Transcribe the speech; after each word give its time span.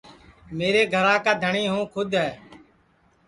میرے 0.57 0.81
گھرا 0.93 1.15
کا 1.25 1.33
دھٹؔی 1.41 1.65
ہوں 1.71 1.83
کُھد 1.93 2.09
ہے 2.23 2.29